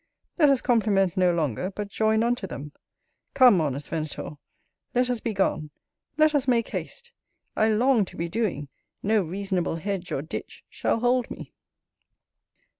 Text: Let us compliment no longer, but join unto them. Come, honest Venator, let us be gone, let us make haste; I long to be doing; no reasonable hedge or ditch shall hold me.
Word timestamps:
Let 0.39 0.49
us 0.49 0.63
compliment 0.63 1.15
no 1.15 1.31
longer, 1.31 1.69
but 1.69 1.89
join 1.89 2.23
unto 2.23 2.47
them. 2.47 2.71
Come, 3.35 3.61
honest 3.61 3.87
Venator, 3.87 4.39
let 4.95 5.11
us 5.11 5.19
be 5.19 5.31
gone, 5.31 5.69
let 6.17 6.33
us 6.33 6.47
make 6.47 6.69
haste; 6.69 7.13
I 7.55 7.67
long 7.69 8.05
to 8.05 8.17
be 8.17 8.27
doing; 8.27 8.67
no 9.03 9.21
reasonable 9.21 9.75
hedge 9.75 10.11
or 10.11 10.23
ditch 10.23 10.65
shall 10.71 11.01
hold 11.01 11.29
me. 11.29 11.53